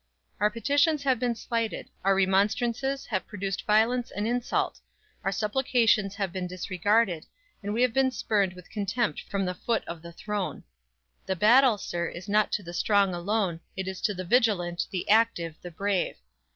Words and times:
"Our 0.39 0.49
petitions 0.49 1.03
have 1.03 1.19
been 1.19 1.35
slighted; 1.35 1.87
our 2.03 2.15
remonstrances 2.15 3.05
have 3.05 3.27
produced 3.27 3.67
violence 3.67 4.09
and 4.09 4.27
insult; 4.27 4.79
our 5.23 5.31
supplications 5.31 6.15
have 6.15 6.33
been 6.33 6.47
disregarded, 6.47 7.27
and 7.61 7.71
we 7.71 7.83
have 7.83 7.93
been 7.93 8.09
spurned 8.09 8.53
with 8.53 8.71
contempt 8.71 9.21
from 9.29 9.45
the 9.45 9.53
foot 9.53 9.85
of 9.87 10.01
the 10.01 10.11
throne. 10.11 10.63
"The 11.27 11.35
battle, 11.35 11.77
sir, 11.77 12.07
is 12.07 12.27
not 12.27 12.51
to 12.53 12.63
the 12.63 12.73
strong 12.73 13.13
alone, 13.13 13.59
it 13.77 13.87
is 13.87 14.01
to 14.01 14.15
the 14.15 14.25
vigilant, 14.25 14.87
the 14.89 15.07
active, 15.07 15.53
the 15.61 15.69
brave. 15.69 16.17